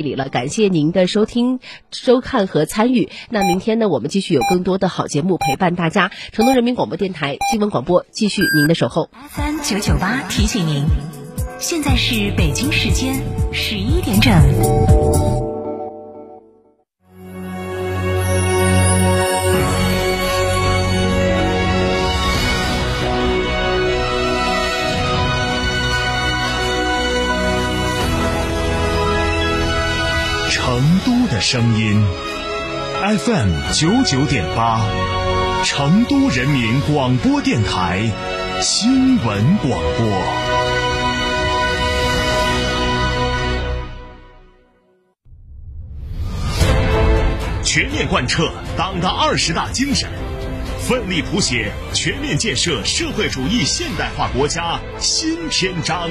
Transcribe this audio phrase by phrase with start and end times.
[0.00, 1.60] 里了，感谢您的收听、
[1.92, 3.08] 收看和参与。
[3.28, 6.10] 那明天呢，我们继续有更多的好节目陪伴大家。
[6.32, 9.10] 成都人民广播电台新闻广播继续您的守候。
[9.30, 10.84] FM 九九八提醒您，
[11.58, 15.49] 现在是北京时间十一点整。
[31.52, 32.00] 声音
[33.02, 34.86] ，FM 九九点八，
[35.64, 38.08] 成都人民广播电台
[38.60, 40.24] 新闻广播。
[47.64, 50.08] 全面贯彻党的二十大精神，
[50.78, 56.10] 奋力谱写全面建设社会主义现代化国家新篇章。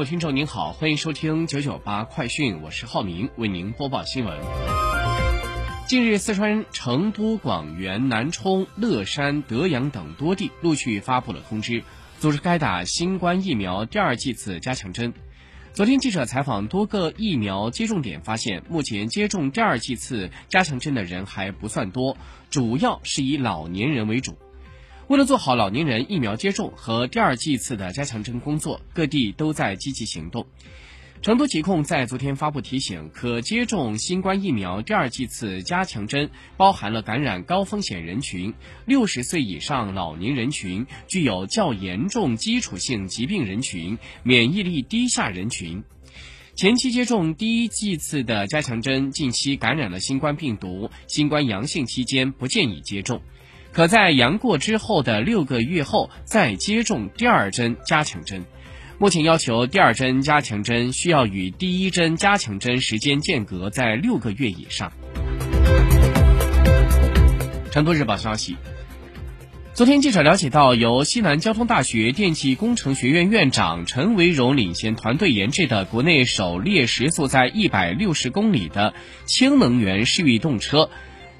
[0.00, 4.40] 各位听众您好，欢迎收听九九八快讯，我是浩明，为您播报新闻。
[5.86, 11.84] 近日，四川成都、广元、南充、乐山、德阳等多地陆续发布了通知，
[12.18, 15.12] 组织开打新冠疫苗第二剂次加强针。
[15.74, 22.16] 昨天，记者采访多个疫苗接种点，发现目前接种第二剂次加强针的人还不算多，
[22.48, 24.38] 主要是以老年人为主。
[25.10, 30.46] 为了做好老年人疫苗接种和第二剂次的加强针工作，各地都在积极行动。
[31.20, 38.54] 成都疾控在昨天发布提醒，可接种新冠疫苗第二剂次加强针包含了感染高风险人群、
[38.86, 45.82] 六十岁以上老年人群、具有较严重基础性疾病人群、免疫力低下人群。
[46.54, 53.20] 前期接种第一剂次的加强针，近期感染了新冠病毒、新冠阳性期间不建议接种。
[53.72, 58.44] 可在阳过之后的六个月后再接种第二针加强针。
[58.98, 64.92] 目前要求第二针加强针需要与第一针加强针时间间隔在六个月以上。
[67.70, 68.56] 成都日报消息，
[69.72, 78.92] 昨天记者了解到，由西南交通大学电气工程学院院长陈维荣领衔团队研制的国内首列时速在一百六十公里的
[79.24, 80.90] 氢能源市域动车。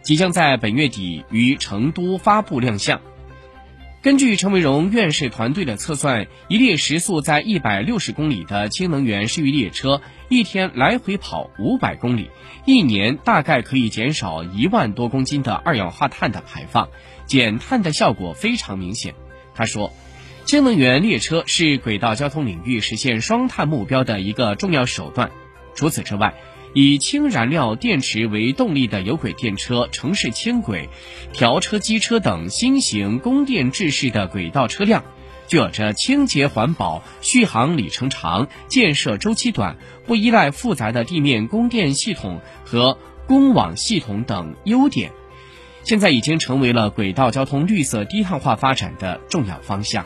[0.02, 3.00] 即将在本月底于成都发布亮相。
[4.02, 10.00] 根据陈维荣院士团队的测算，一列时速在一百六十公里的氢能源市域列车，
[10.30, 12.30] 一天来回跑五百公里，
[12.64, 16.88] 一年大概可以减少一万多公斤的二氧化碳的排放，
[17.26, 19.14] 减碳的效果非常明显。
[19.54, 19.92] 他说，
[20.46, 25.30] 氢能源列车是轨道交通领域实现双碳目标的一个重要手段。
[25.74, 26.34] 除此之外，
[26.72, 30.88] 以氢燃料电池为动力的有轨电车、城市轻轨、
[31.32, 35.04] 调车机车等新型供电制式的轨道车辆，
[35.48, 39.76] 具有着清洁环保、续航里程长、建设周期短、
[40.06, 45.12] 不依赖复杂的地面供电系统和公网系统等优点，
[45.82, 50.04] 现在已经成为了轨道交通绿色低碳化发展的重要方向。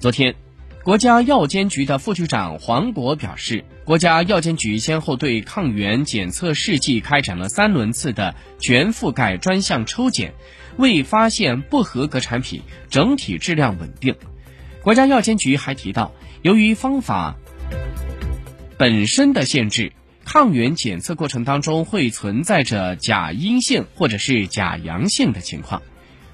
[0.00, 0.34] 昨天，
[0.82, 10.32] 国家药监局的副局长黄国表示，国家药监局先后对抗原检测试剂开展了三轮次的全覆盖专项抽检，
[10.78, 14.14] 未发现不合格产品，整体质量稳定。
[14.80, 17.36] 国家药监局还提到，由于方法
[18.78, 19.92] 本身的限制，
[20.24, 25.82] 抗原检测过程当中会存在着假阴性或者是假阳性的情况。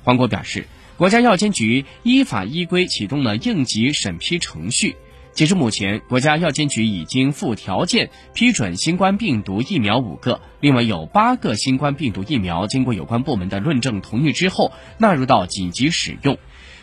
[0.05, 0.69] 黄国表示。
[0.97, 4.97] 国家药监局依法依规启动了应急审批程序，
[5.35, 16.39] 截至目前，国家药监局已经附条件批准新冠病毒疫苗五个，另外有八个新冠病毒疫苗经过有关部门的论证同意之后纳入到紧急使用，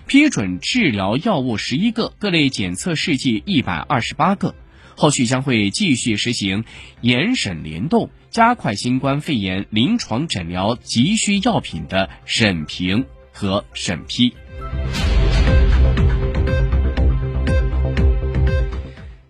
[0.06, 4.54] 批准治疗药物十一个，各类检测试剂一百二十八个。
[4.95, 6.66] 后续将会继续实行
[7.01, 13.07] 严审联动，加快新冠肺炎临床诊疗急需药品的审评。
[13.33, 14.33] 和审批。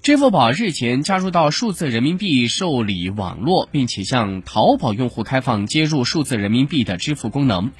[0.04, 7.72] 支付宝日前加入到数字人民币受理网络，并且向淘宝用户开放接入数字人民币的支付功能。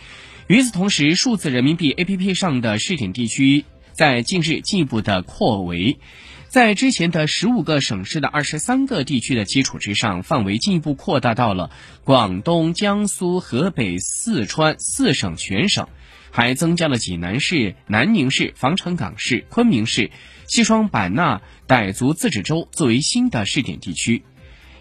[0.48, 6.00] 与此同时，数字人民币 APP 上的试点地区在近日进一步的扩围。
[6.48, 11.72] 在之前的十五个省市的二十三个地区的基础之上，范围进一步扩大到了
[12.04, 15.90] 广东、江苏、河北、四川四省全省，
[16.36, 20.10] 还增加了济南市、南宁市、防城港市、昆明市、
[20.48, 24.24] 西双版纳傣族自治州作为新的试点地区。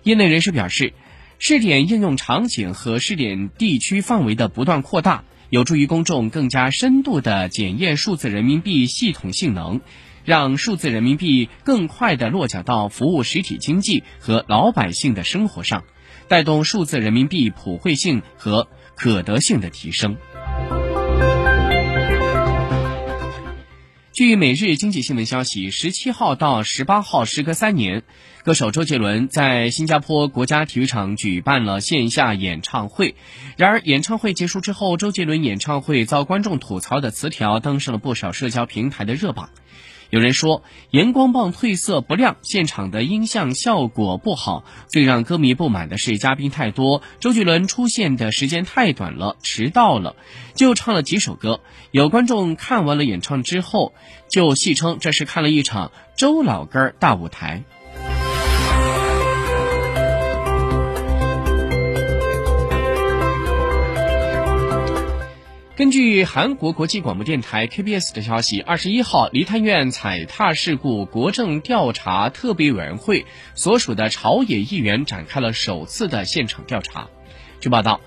[0.02, 0.94] 业内人士表示，
[1.38, 9.82] 试点应用场景和试点地区范围的不断扩大，有助于公众更加深度的检验数字人民币系统性能。
[10.24, 15.84] 让数字人民币更快地落脚到服务实体经济和老百姓的生活上，
[16.28, 20.16] 带动数字人民币普惠性和可得性的提升。
[24.12, 28.02] 据每日经济新闻消息，十七号到十八号，时隔三年，
[28.44, 33.14] 歌手周杰伦在新加坡国家体育场举办了线下演唱会。
[33.56, 39.48] 然而，演唱会结束之后，周杰伦演唱会遭观众吐槽的词条登上了不少社交平台的热榜。
[40.12, 44.62] 有人说荧光棒褪色不亮，现场的音像效果不好。
[44.88, 50.14] 最让歌迷不满的是嘉宾太多，周杰伦出现的时间太短了，迟到了，
[50.54, 51.60] 就唱了几首歌。
[51.92, 53.94] 有观众看完了演唱之后，
[54.28, 57.62] 就戏称这是看了一场周老根大舞台。
[65.74, 73.24] 根据韩国国际广播电台 KBS 的消息，二十一号，梨泰院踩踏事故国政调查特别委员会
[73.54, 77.08] 所属的朝野议员展开了首次的现场调查。
[77.58, 78.02] 据报道，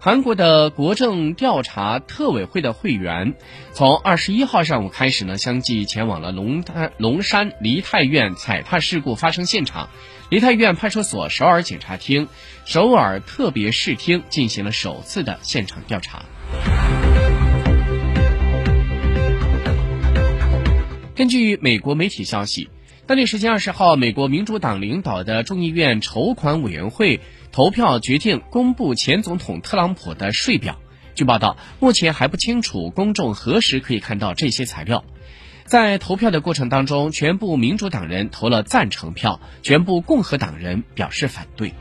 [0.00, 3.34] 韩国的国政调查特委会的会员
[3.72, 9.88] 从二十一号上午开始呢，相继前往了龙滩龙山梨泰院踩踏事故发生现场、
[10.30, 12.26] 梨泰院派出所、首尔检察厅、
[12.64, 16.24] 首尔特别市厅进行了首次的现场调查。
[21.14, 22.68] 根据美国媒体消息，
[23.06, 27.20] 当地时间二十号，美国民主党领导的众议院筹款委员会
[27.52, 30.80] 投票决定公布前总统特朗普的税表。
[31.14, 35.04] 据报道，目前还不清楚公众何时可以看到这些材料。
[35.64, 41.72] 在投票的过程当中，全部民主党人投了赞成票，全部共和党人表示反对。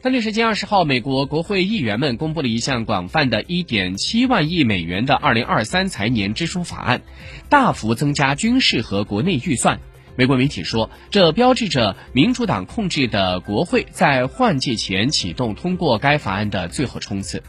[0.00, 7.02] 当地时间二十号，美国国会议员们公布了一项广泛的一点七万亿美元的二零二三财年支出法案，
[7.48, 9.80] 大幅增加军事和国内预算。
[10.14, 17.42] 美国媒体说，这标志着民主党控制的国会在换届前启动通过该法案的最后冲刺。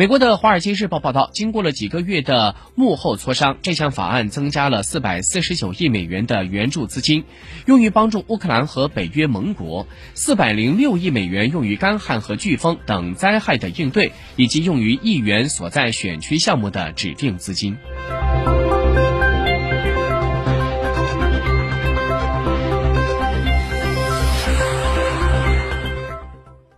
[0.00, 7.24] 美国的《华尔街日报》报道，经过了几个月的幕后磋商，这项法案增加了四百四十九亿美元的援助资金，
[7.66, 17.76] 用于帮助乌克兰和北约盟国；四百零六亿美元用于干旱和飓风等灾害的应对，以及用于议员所在选区项目的指定资金。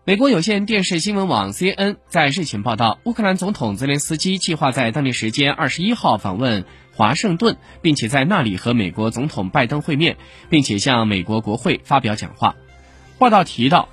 [0.05, 10.17] 美国有线电视新闻网 CNN 在日前报道，乌克兰总统泽连斯基计划在当地时间二十一号访问华盛顿，并且在那里和美国总统拜登会面，
[10.51, 12.57] 并且向美国国会发表讲话。
[13.19, 13.89] 报道提到。